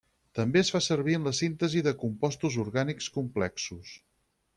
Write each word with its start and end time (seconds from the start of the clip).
També 0.37 0.59
es 0.61 0.69
fa 0.75 0.79
servir 0.85 1.17
en 1.17 1.27
la 1.29 1.33
síntesi 1.39 1.83
de 1.87 1.93
compostos 2.05 2.57
orgànics 2.65 3.11
complexos. 3.19 3.93